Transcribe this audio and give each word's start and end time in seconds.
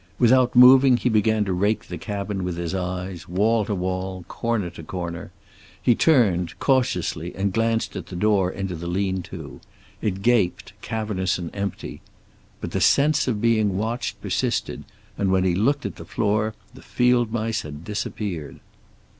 Without 0.17 0.55
moving 0.55 0.97
he 0.97 1.09
began 1.09 1.45
to 1.45 1.53
rake 1.53 1.85
the 1.87 1.97
cabin 1.99 2.43
with 2.43 2.57
his 2.57 2.73
eyes, 2.73 3.29
wall 3.29 3.63
to 3.65 3.75
wall, 3.75 4.25
corner 4.27 4.71
to 4.71 4.81
corner. 4.81 5.31
He 5.79 5.93
turned, 5.93 6.57
cautiously, 6.57 7.35
and 7.35 7.53
glanced 7.53 7.95
at 7.95 8.07
the 8.07 8.15
door 8.15 8.49
into 8.49 8.73
the 8.73 8.87
lean 8.87 9.21
to. 9.21 9.61
It 10.01 10.23
gaped, 10.23 10.73
cavernous 10.81 11.37
and 11.37 11.51
empty. 11.55 12.01
But 12.61 12.71
the 12.71 12.81
sense 12.81 13.27
of 13.27 13.39
being 13.41 13.77
watched 13.77 14.19
persisted, 14.21 14.85
and 15.19 15.31
when 15.31 15.43
he 15.43 15.53
looked 15.53 15.85
at 15.85 15.97
the 15.97 16.03
floor 16.05 16.55
the 16.73 16.81
field 16.81 17.31
mice 17.31 17.61
had 17.61 17.83
disappeared. 17.85 18.59